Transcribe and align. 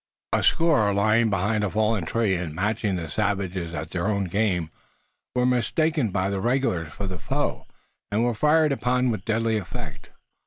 A 0.33 0.41
score 0.41 0.95
lying 0.95 1.29
behind 1.29 1.63
a 1.63 1.69
fallen 1.69 2.07
trunk 2.07 2.29
and, 2.31 2.55
matching 2.55 2.95
the 2.95 3.07
savages 3.07 3.71
at 3.75 3.91
their 3.91 4.07
own 4.07 4.23
game, 4.23 4.71
were 5.35 5.45
mistaken 5.45 6.09
by 6.09 6.27
the 6.31 6.41
regulars 6.41 6.91
for 6.91 7.05
the 7.05 7.19
foe, 7.19 7.67
and 8.11 8.23
were 8.23 8.33
fired 8.33 8.71
upon 8.71 9.11
with 9.11 9.25
deadly 9.25 9.57
effect. 9.57 10.09